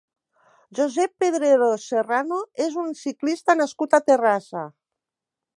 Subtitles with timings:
[0.79, 4.69] Josep Pedrero Serrano és un ciclista nascut a Terrassa.